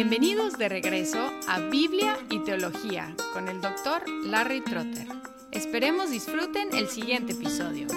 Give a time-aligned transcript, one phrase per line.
[0.00, 5.08] Bienvenidos de regreso a Biblia y Teología con el doctor Larry Trotter.
[5.50, 7.88] Esperemos disfruten el siguiente episodio.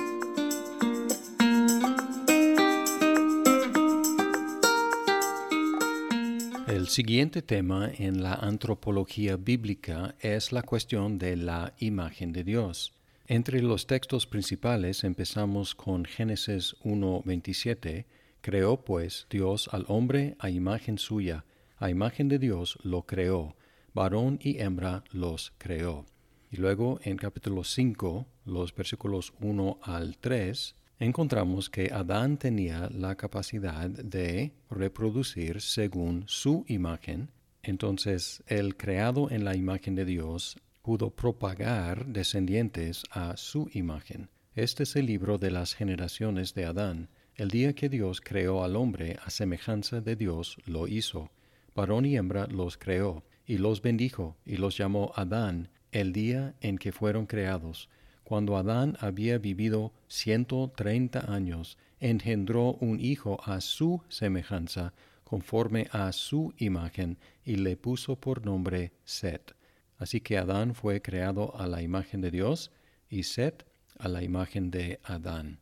[6.68, 12.94] El siguiente tema en la antropología bíblica es la cuestión de la imagen de Dios.
[13.28, 18.06] Entre los textos principales empezamos con Génesis 1.27,
[18.42, 21.46] Creó pues Dios al hombre a imagen suya,
[21.82, 23.56] a imagen de Dios lo creó,
[23.96, 26.06] varón y hembra los creó.
[26.52, 33.16] Y luego en capítulo 5, los versículos 1 al 3, encontramos que Adán tenía la
[33.16, 37.32] capacidad de reproducir según su imagen.
[37.64, 44.30] Entonces el creado en la imagen de Dios pudo propagar descendientes a su imagen.
[44.54, 47.10] Este es el libro de las generaciones de Adán.
[47.34, 51.32] El día que Dios creó al hombre a semejanza de Dios lo hizo
[51.76, 56.78] varón y hembra los creó, y los bendijo, y los llamó Adán, el día en
[56.78, 57.90] que fueron creados.
[58.24, 66.12] Cuando Adán había vivido ciento treinta años, engendró un hijo a su semejanza, conforme a
[66.12, 69.56] su imagen, y le puso por nombre Set.
[69.98, 72.72] Así que Adán fue creado a la imagen de Dios,
[73.10, 73.66] y Set
[73.98, 75.61] a la imagen de Adán.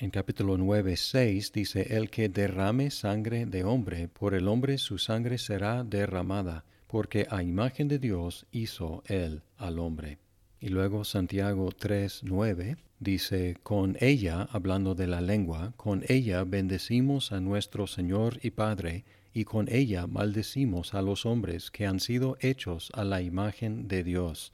[0.00, 4.96] En capítulo 9, 6 dice, El que derrame sangre de hombre, por el hombre su
[4.96, 10.18] sangre será derramada, porque a imagen de Dios hizo él al hombre.
[10.60, 17.32] Y luego Santiago 3, 9 dice, Con ella, hablando de la lengua, con ella bendecimos
[17.32, 19.04] a nuestro Señor y Padre,
[19.34, 24.04] y con ella maldecimos a los hombres que han sido hechos a la imagen de
[24.04, 24.52] Dios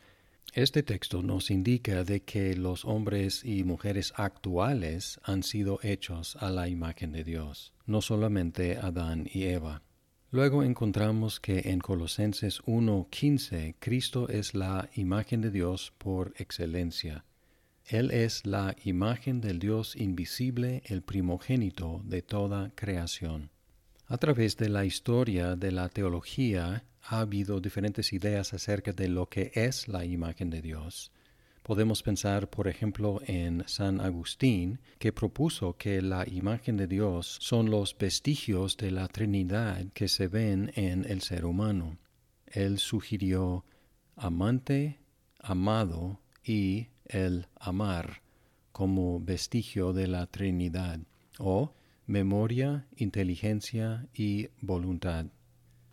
[0.53, 6.51] este texto nos indica de que los hombres y mujeres actuales han sido hechos a
[6.51, 9.83] la imagen de Dios, no solamente Adán y Eva.
[10.31, 17.25] Luego encontramos que en Colosenses 1:15 Cristo es la imagen de Dios por excelencia.
[17.87, 23.51] Él es la imagen del Dios invisible, el primogénito de toda creación.
[24.07, 29.29] A través de la historia de la teología ha habido diferentes ideas acerca de lo
[29.29, 31.13] que es la imagen de Dios.
[31.63, 37.71] Podemos pensar, por ejemplo, en San Agustín, que propuso que la imagen de Dios son
[37.71, 41.97] los vestigios de la Trinidad que se ven en el ser humano.
[42.47, 43.65] Él sugirió
[44.17, 44.99] amante,
[45.39, 48.23] amado y el amar
[48.73, 51.01] como vestigio de la Trinidad,
[51.39, 51.73] o
[52.07, 55.27] memoria, inteligencia y voluntad.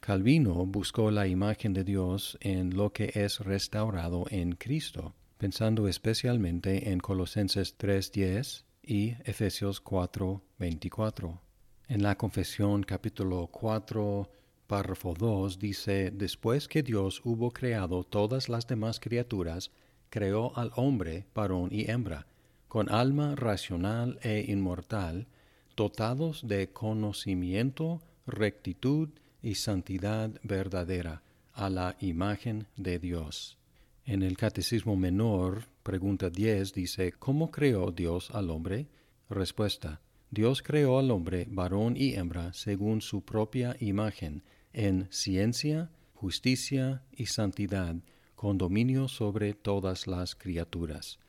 [0.01, 6.89] Calvino buscó la imagen de Dios en lo que es restaurado en Cristo, pensando especialmente
[6.89, 11.40] en Colosenses 3.10 y Efesios 4.24.
[11.88, 14.28] En la confesión capítulo 4,
[14.66, 19.69] párrafo 2 dice, después que Dios hubo creado todas las demás criaturas,
[20.09, 22.25] creó al hombre, varón y hembra,
[22.67, 25.28] con alma racional e inmortal,
[25.75, 29.09] dotados de conocimiento, rectitud
[29.41, 33.57] y santidad verdadera, a la imagen de Dios.
[34.06, 38.88] En el Catecismo Menor, pregunta 10, dice, ¿Cómo creó Dios al hombre?
[39.29, 44.44] Respuesta, Dios creó al hombre varón y hembra según su propia imagen,
[44.74, 47.96] en ciencia, justicia y santidad,
[48.35, 51.19] con dominio sobre todas las criaturas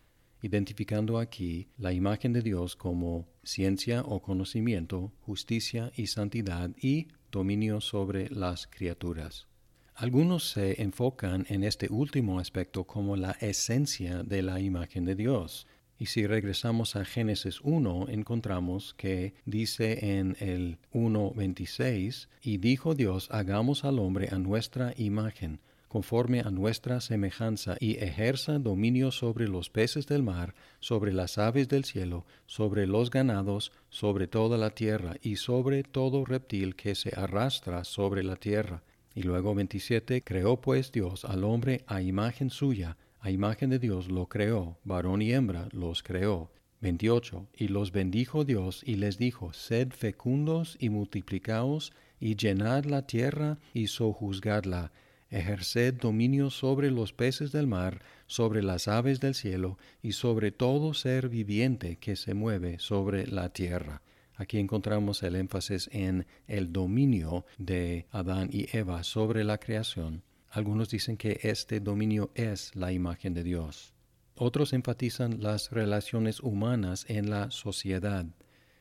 [0.43, 7.81] identificando aquí la imagen de Dios como ciencia o conocimiento, justicia y santidad y dominio
[7.81, 9.49] sobre las criaturas.
[9.95, 15.67] Algunos se enfocan en este último aspecto como la esencia de la imagen de Dios.
[15.99, 23.29] Y si regresamos a Génesis 1, encontramos que dice en el 1.26, y dijo Dios,
[23.31, 25.61] hagamos al hombre a nuestra imagen
[25.93, 31.69] conforme a nuestra semejanza, y ejerza dominio sobre los peces del mar, sobre las aves
[31.69, 37.13] del cielo, sobre los ganados, sobre toda la tierra, y sobre todo reptil que se
[37.15, 38.83] arrastra sobre la tierra.
[39.15, 44.11] Y luego 27, creó pues Dios al hombre a imagen suya, a imagen de Dios
[44.11, 46.51] lo creó, varón y hembra los creó.
[46.81, 47.49] 28.
[47.55, 53.59] Y los bendijo Dios y les dijo, Sed fecundos y multiplicaos, y llenad la tierra
[53.75, 54.91] y sojuzgadla,
[55.33, 60.95] ejerced dominio sobre los peces del mar, sobre las aves del cielo y sobre todo
[60.95, 64.03] ser viviente que se mueve sobre la tierra.
[64.37, 70.23] Aquí encontramos el énfasis en el dominio de Adán y Eva sobre la creación.
[70.51, 73.95] Algunos dicen que este dominio es la imagen de Dios.
[74.37, 78.27] Otros enfatizan las relaciones humanas en la sociedad,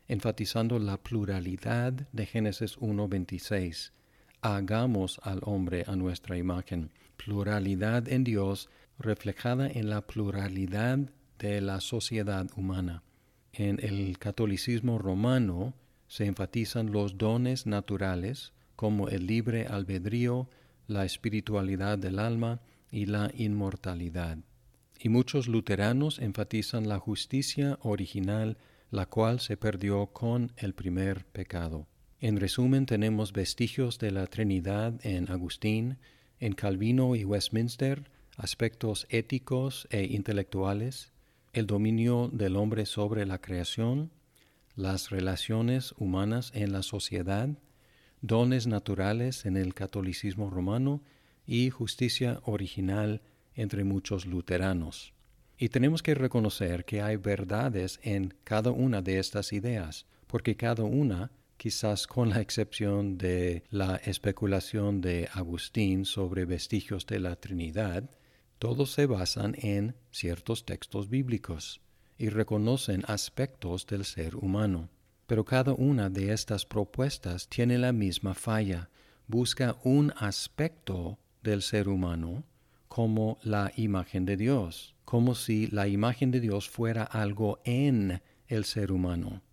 [0.08, 3.92] enfatizando la pluralidad de Génesis 1.26
[4.42, 6.92] hagamos al hombre a nuestra imagen.
[7.18, 11.00] Pluralidad en Dios reflejada en la pluralidad
[11.40, 13.04] de la sociedad humana.
[13.54, 15.74] En el catolicismo romano
[16.08, 20.50] se enfatizan los dones naturales como el libre albedrío,
[20.88, 22.62] la espiritualidad del alma
[22.92, 24.38] y la inmortalidad.
[25.00, 28.58] Y muchos luteranos enfatizan la justicia original,
[28.90, 31.88] la cual se perdió con el primer pecado.
[32.24, 35.98] En resumen, tenemos vestigios de la Trinidad en Agustín,
[36.40, 41.14] en Calvino y Westminster, aspectos éticos e intelectuales,
[41.52, 44.12] el dominio del hombre sobre la creación,
[44.76, 47.50] las relaciones humanas en la sociedad,
[48.22, 51.02] dones naturales en el catolicismo romano
[51.48, 53.24] y justicia original
[53.56, 55.16] entre muchos luteranos.
[55.58, 60.84] Y tenemos que reconocer que hay verdades en cada una de estas ideas, porque cada
[60.84, 61.32] una,
[61.62, 68.10] quizás con la excepción de la especulación de Agustín sobre vestigios de la Trinidad,
[68.58, 71.80] todos se basan en ciertos textos bíblicos
[72.18, 74.90] y reconocen aspectos del ser humano.
[75.28, 78.90] Pero cada una de estas propuestas tiene la misma falla,
[79.28, 82.44] busca un aspecto del ser humano
[82.88, 88.66] como la imagen de Dios, como si la imagen de Dios fuera algo en el
[88.66, 89.44] ser humano.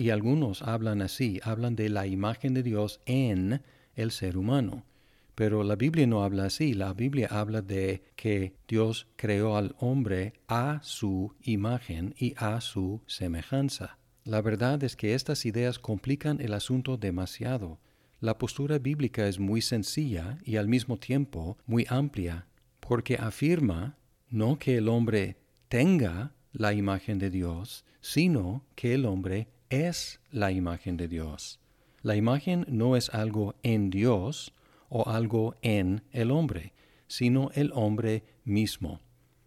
[0.00, 3.60] Y algunos hablan así, hablan de la imagen de Dios en
[3.94, 4.86] el ser humano.
[5.34, 10.40] Pero la Biblia no habla así, la Biblia habla de que Dios creó al hombre
[10.48, 13.98] a su imagen y a su semejanza.
[14.24, 17.78] La verdad es que estas ideas complican el asunto demasiado.
[18.20, 22.46] La postura bíblica es muy sencilla y al mismo tiempo muy amplia,
[22.80, 23.98] porque afirma
[24.30, 25.36] no que el hombre
[25.68, 31.58] tenga la imagen de Dios, sino que el hombre es la imagen de Dios.
[32.02, 34.52] La imagen no es algo en Dios,
[34.90, 36.74] o algo en el hombre,
[37.06, 39.00] sino el hombre mismo.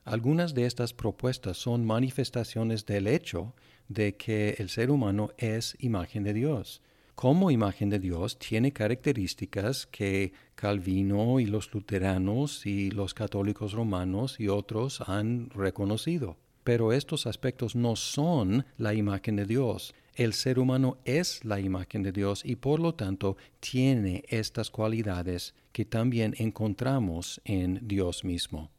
[0.05, 3.53] Algunas de estas propuestas son manifestaciones del hecho
[3.87, 6.81] de que el ser humano es imagen de Dios.
[7.15, 14.39] Como imagen de Dios tiene características que Calvino y los luteranos y los católicos romanos
[14.39, 16.37] y otros han reconocido.
[16.63, 22.03] Pero estos aspectos no son la imagen de Dios, el ser humano es la imagen
[22.03, 28.69] de Dios y por lo tanto tiene estas cualidades que también encontramos en Dios mismo.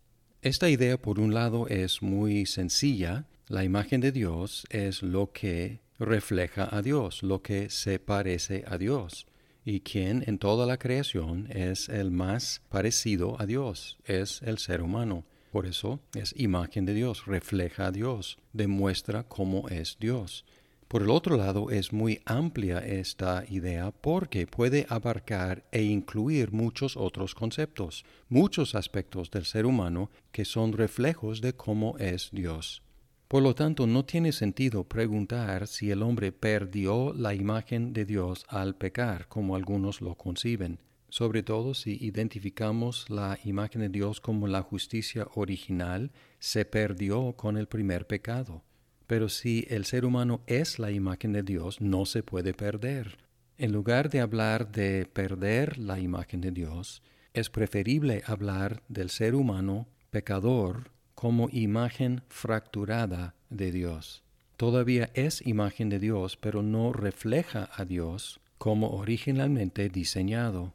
[0.43, 3.27] Esta idea, por un lado, es muy sencilla.
[3.49, 8.79] La imagen de Dios es lo que refleja a Dios, lo que se parece a
[8.79, 9.27] Dios.
[9.65, 14.83] Y quien en toda la creación es el más parecido a Dios, es el ser
[14.83, 15.25] humano.
[15.51, 20.45] Por eso es imagen de Dios, refleja a Dios, demuestra cómo es Dios.
[20.95, 26.97] Por el otro lado, es muy amplia esta idea porque puede abarcar e incluir muchos
[26.97, 32.85] otros conceptos, muchos aspectos del ser humano que son reflejos de cómo es Dios.
[33.27, 38.47] Por lo tanto, no tiene sentido preguntar si el hombre perdió la imagen de Dios
[38.49, 44.47] al pecar, como algunos lo conciben, sobre todo si identificamos la imagen de Dios como
[44.47, 48.63] la justicia original, se perdió con el primer pecado.
[49.07, 53.19] Pero si el ser humano es la imagen de Dios, no se puede perder.
[53.59, 57.03] En lugar de hablar de perder la imagen de Dios,
[57.35, 64.23] es preferible hablar del ser humano pecador como imagen fracturada de Dios.
[64.57, 70.73] Todavía es imagen de Dios, pero no refleja a Dios como originalmente diseñado.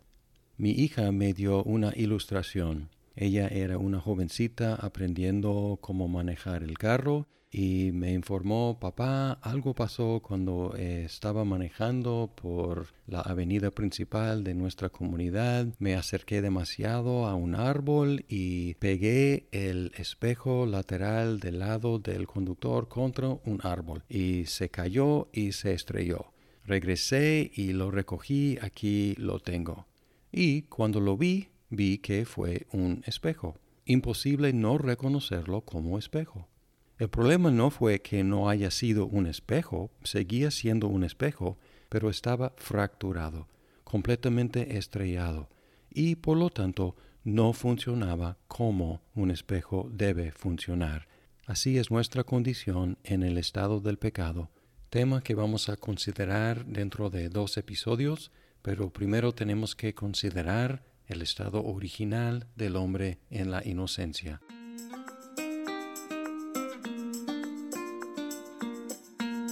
[0.58, 2.90] Mi hija me dio una ilustración.
[3.16, 10.22] Ella era una jovencita aprendiendo cómo manejar el carro y me informó, papá, algo pasó
[10.22, 15.68] cuando eh, estaba manejando por la avenida principal de nuestra comunidad.
[15.80, 22.88] Me acerqué demasiado a un árbol y pegué el espejo lateral del lado del conductor
[22.88, 26.34] contra un árbol y se cayó y se estrelló.
[26.66, 29.88] Regresé y lo recogí, aquí lo tengo.
[30.32, 33.58] Y cuando lo vi, vi que fue un espejo.
[33.86, 36.49] Imposible no reconocerlo como espejo.
[37.00, 42.10] El problema no fue que no haya sido un espejo, seguía siendo un espejo, pero
[42.10, 43.48] estaba fracturado,
[43.86, 45.48] completamente estrellado,
[45.90, 51.08] y por lo tanto no funcionaba como un espejo debe funcionar.
[51.46, 54.50] Así es nuestra condición en el estado del pecado,
[54.90, 58.30] tema que vamos a considerar dentro de dos episodios,
[58.62, 64.42] pero primero tenemos que considerar el estado original del hombre en la inocencia.